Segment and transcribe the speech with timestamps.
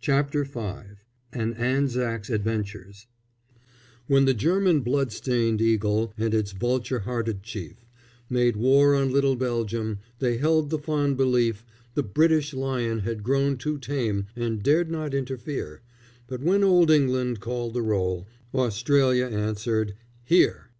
[0.00, 0.60] CHAPTER V
[1.32, 3.08] AN ANZAC'S ADVENTURES
[4.06, 7.84] ["When the German blood stained Eagle and its vulture hearted Chief
[8.30, 13.56] Made war on little Belgium, they held the fond belief The British Lion had grown
[13.56, 15.82] too tame and dared not interfere;
[16.28, 20.70] But when old England called the roll, Australia answered, 'Here!